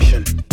[0.00, 0.43] world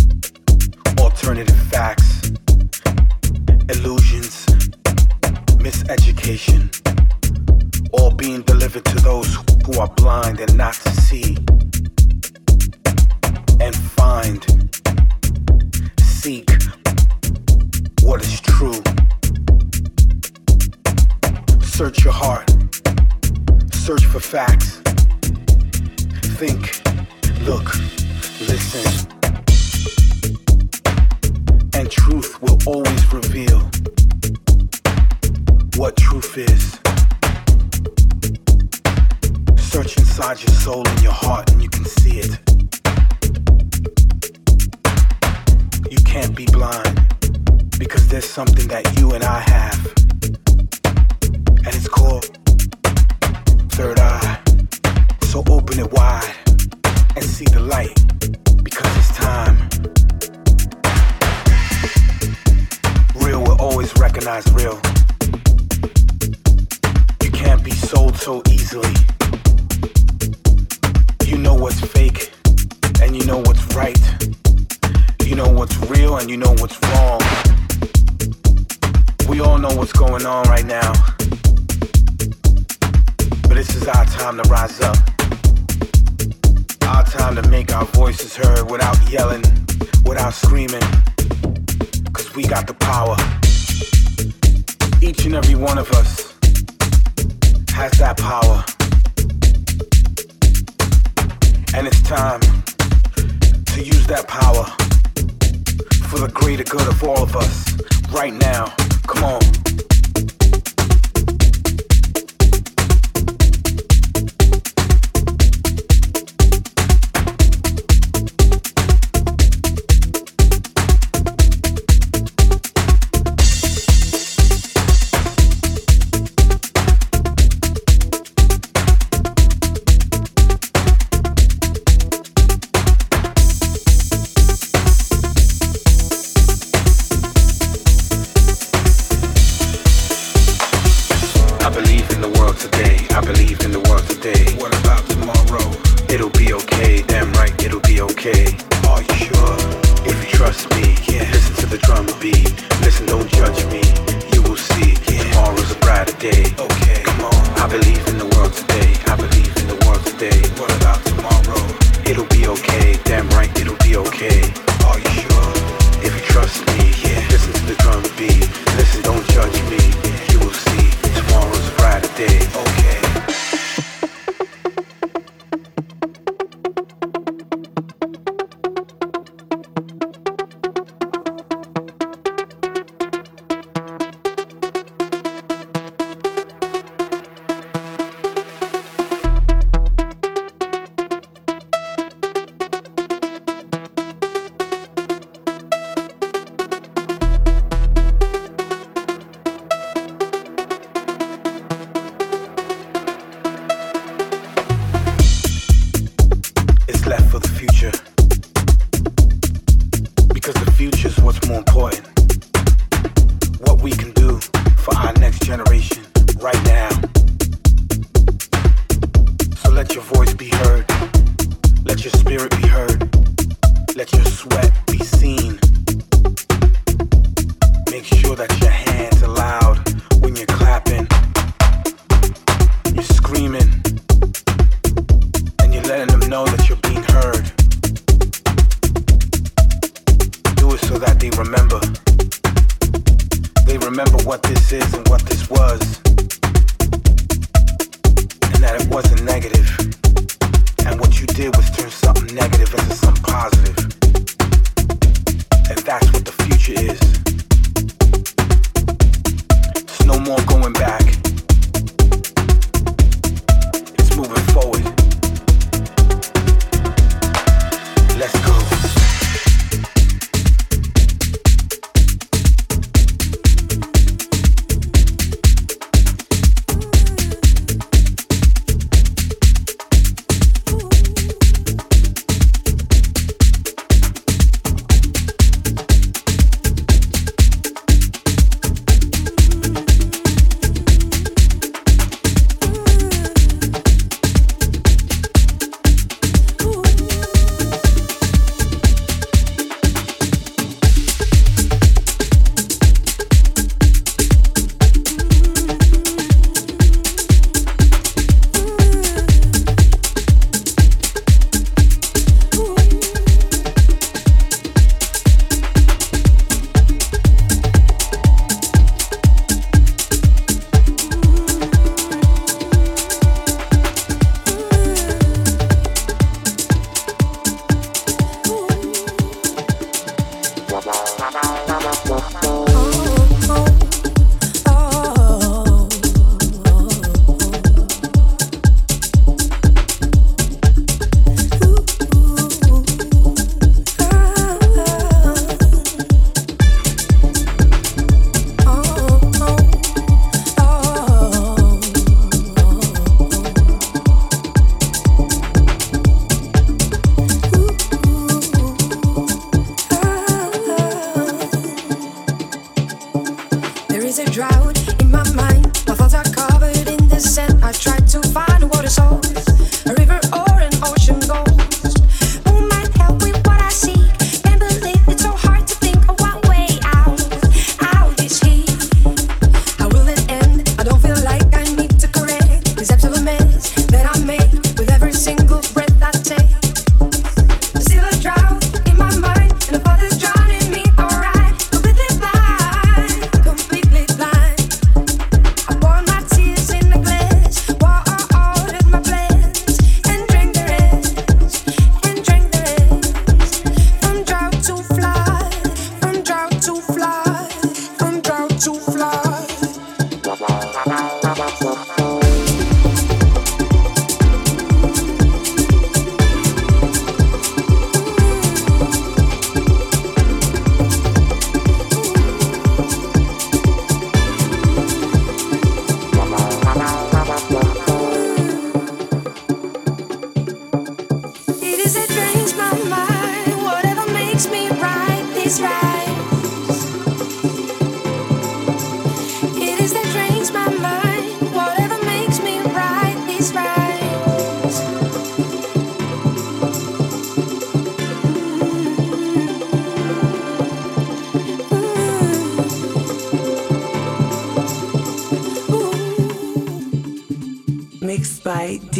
[458.51, 458.90] Right.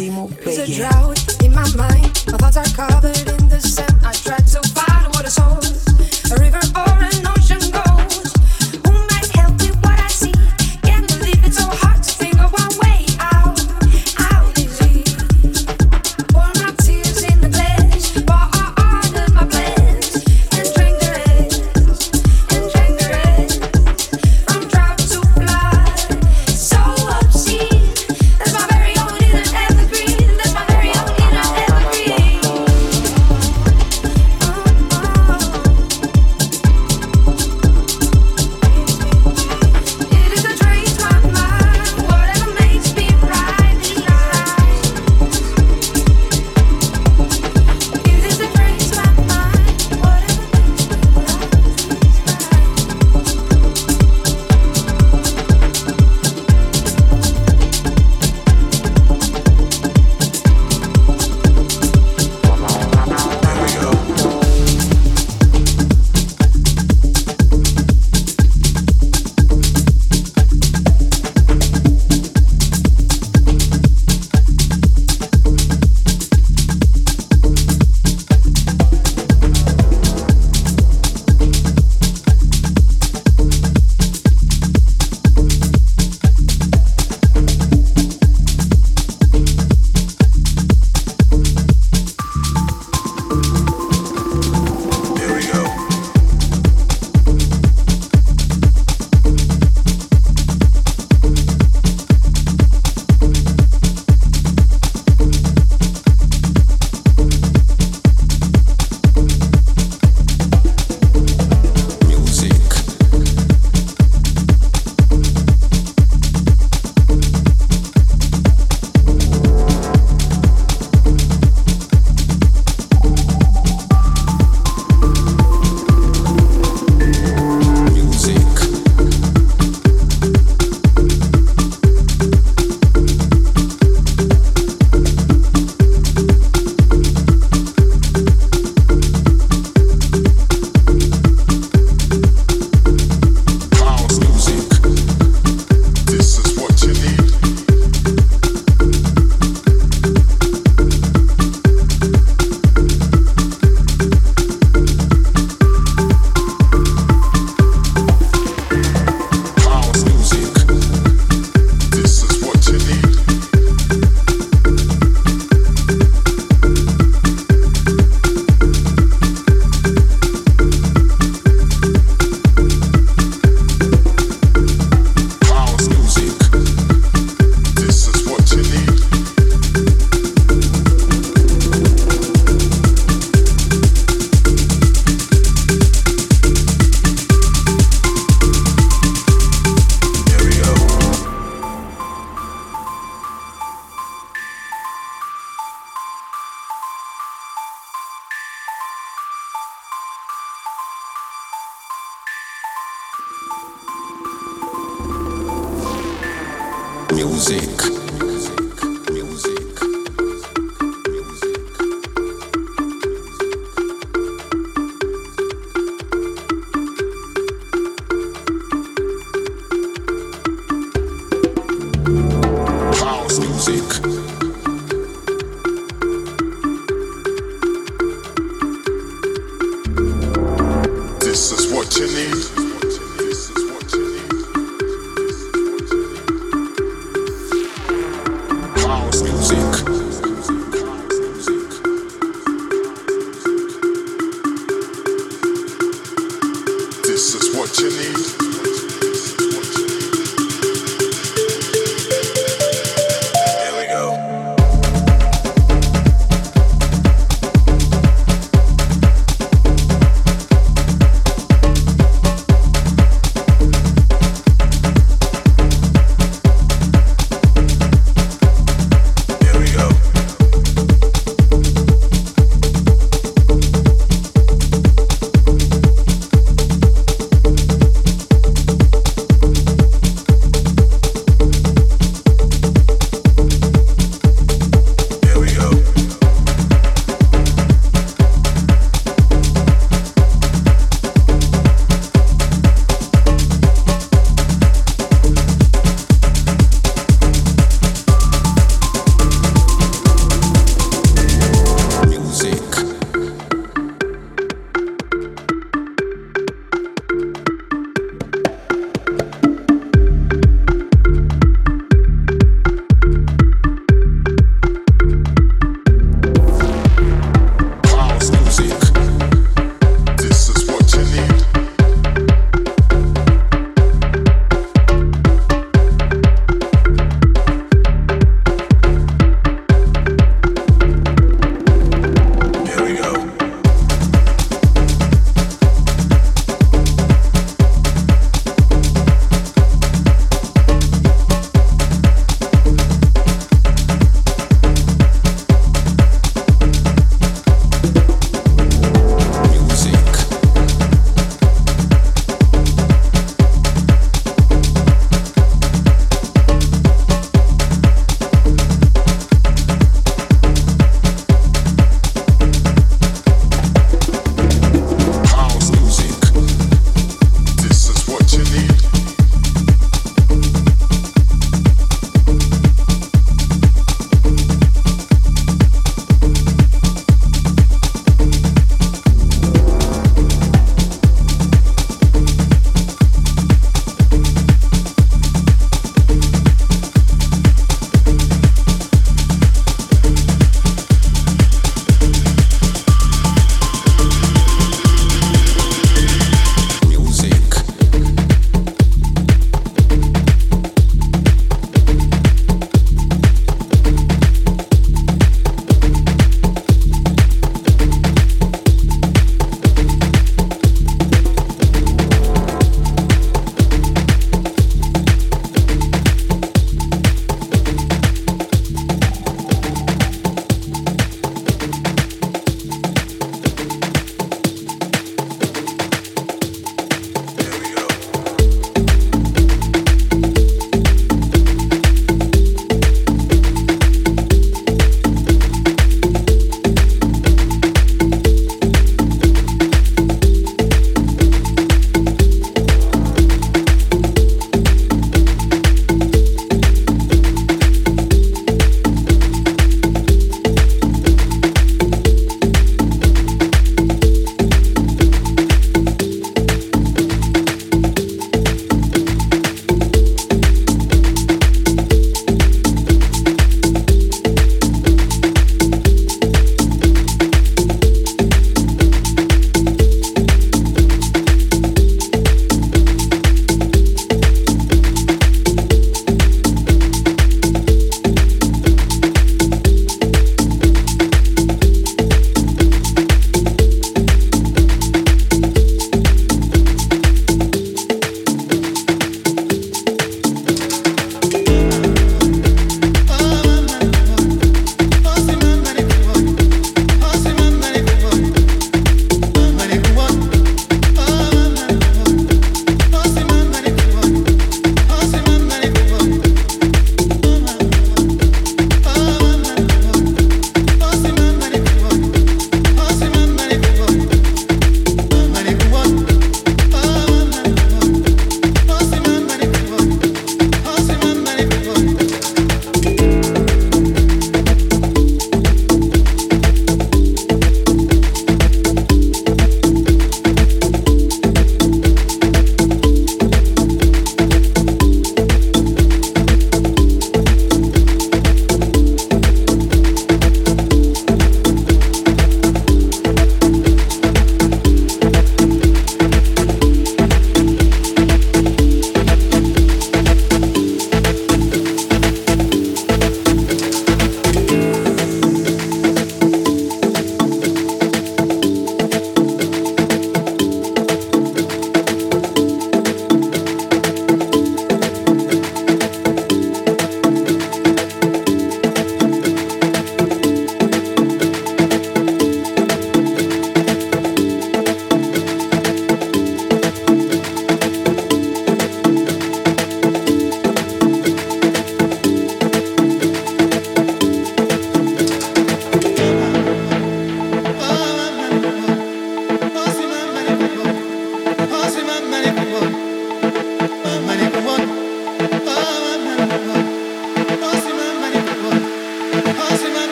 [207.32, 207.91] music.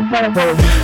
[0.00, 0.75] bora, bora.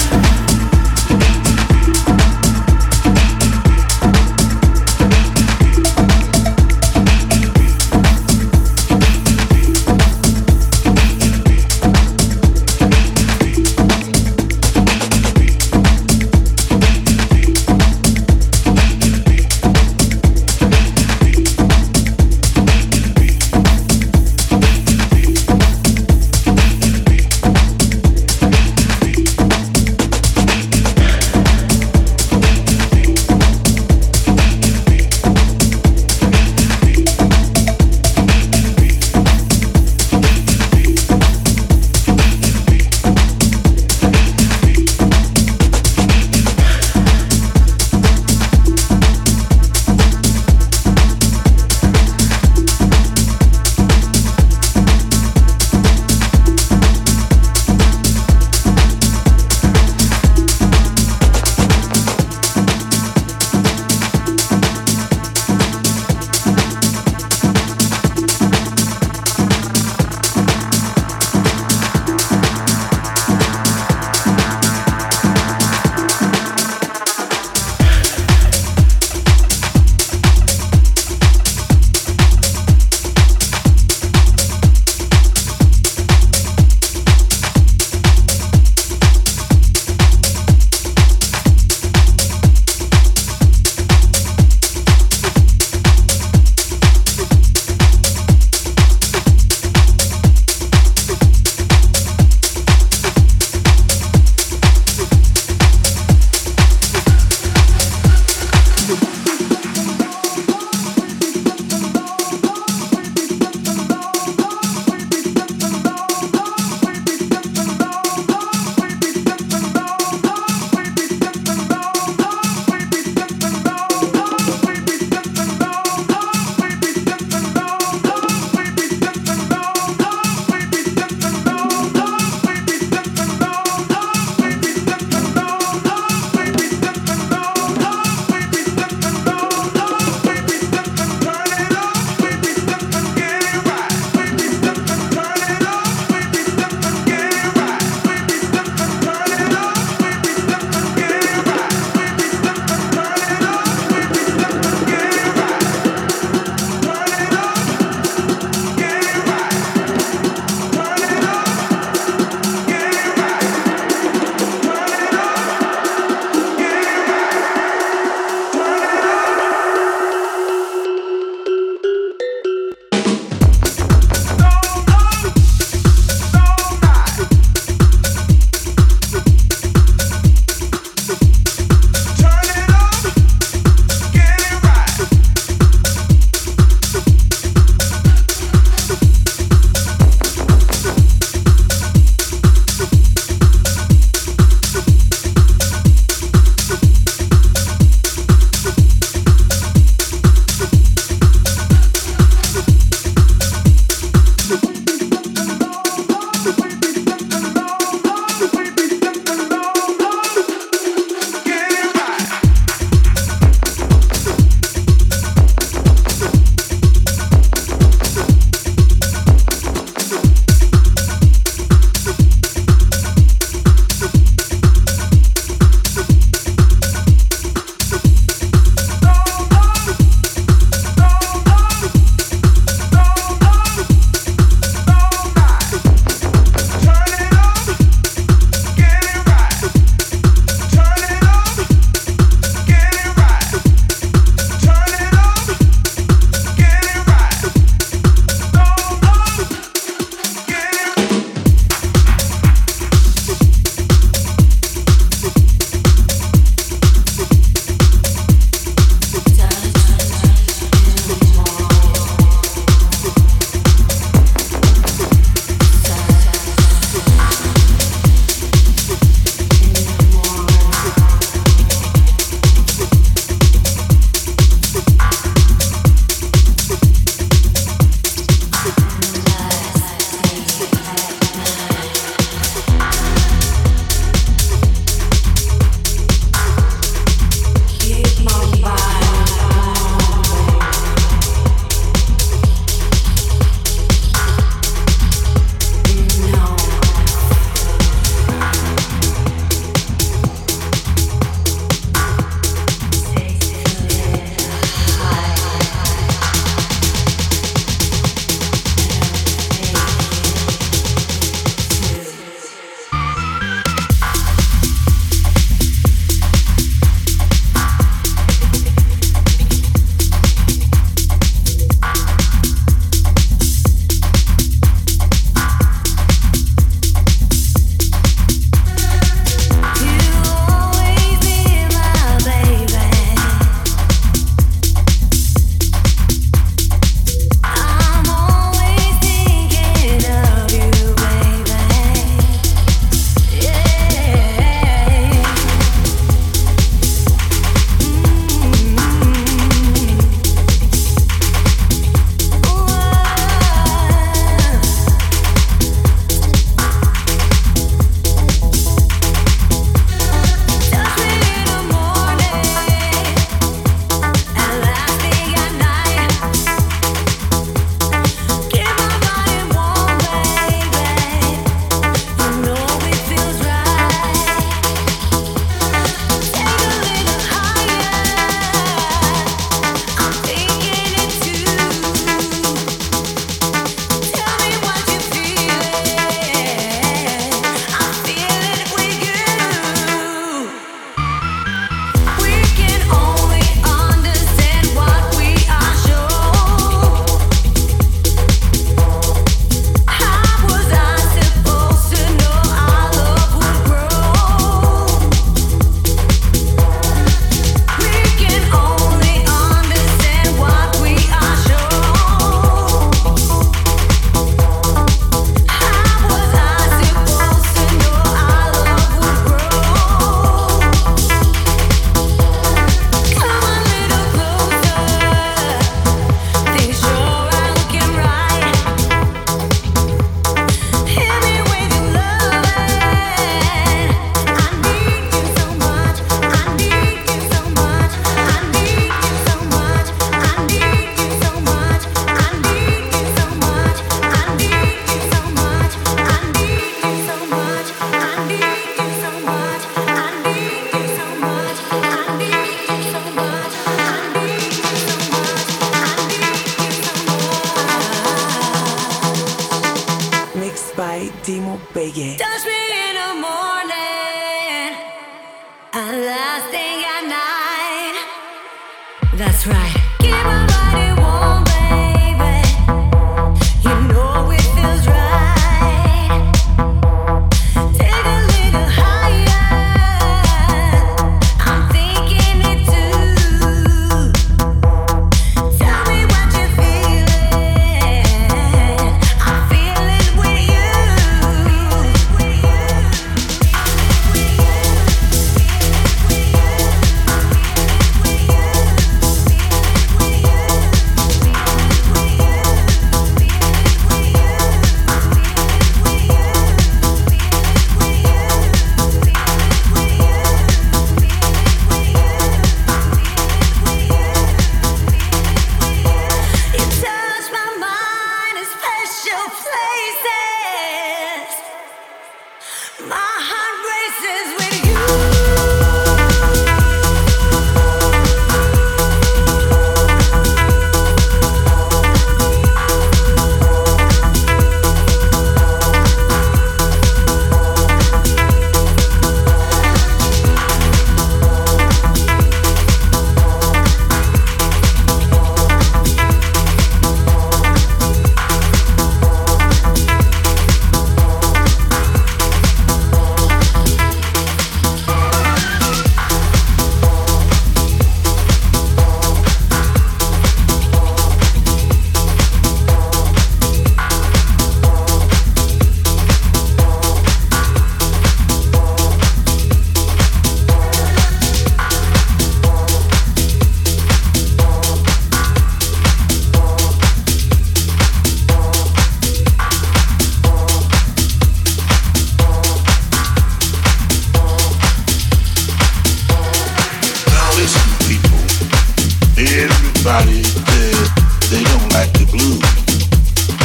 [589.83, 592.39] They don't like the blues,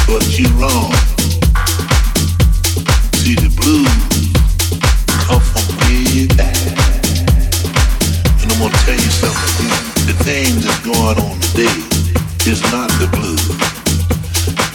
[0.06, 0.94] but you're wrong.
[3.16, 3.90] See, the blues
[5.26, 5.66] come from.
[8.38, 9.72] And I'm gonna tell you something.
[10.06, 10.14] The
[10.62, 11.78] that's going on today
[12.46, 13.50] is not the blues.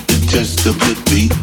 [0.08, 1.41] It's just a good beat.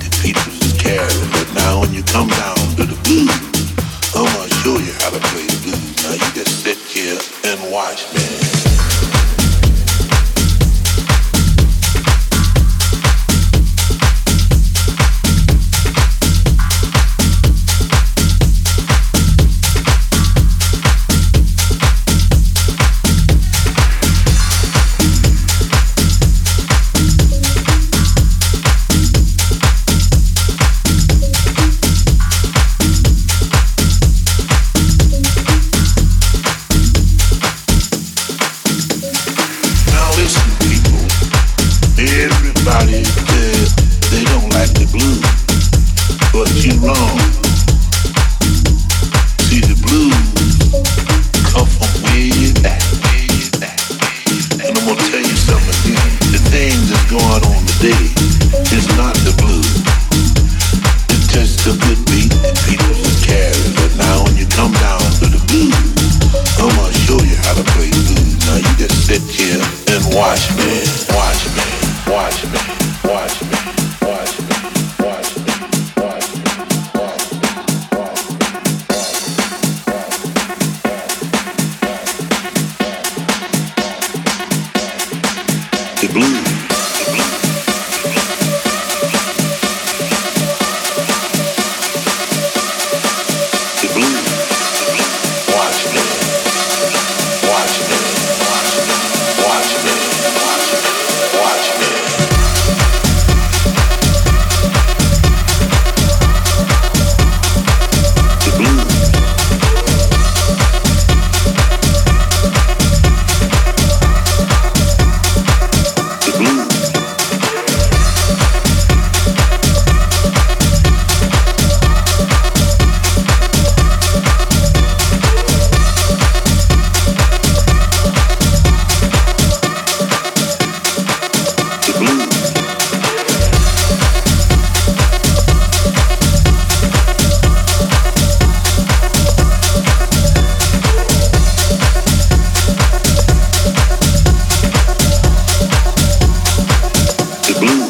[147.60, 147.88] blue.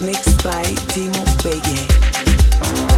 [0.00, 0.62] mixed by
[0.92, 2.89] Timo Begay.